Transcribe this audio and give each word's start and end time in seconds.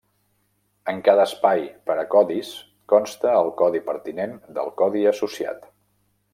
En 0.93 1.01
cada 1.07 1.25
espai 1.31 1.61
per 1.89 1.97
a 2.03 2.07
codis 2.15 2.49
consta 2.95 3.37
el 3.43 3.53
codi 3.61 3.85
pertinent 3.91 4.37
del 4.59 4.75
codi 4.83 5.09
associat. 5.15 5.73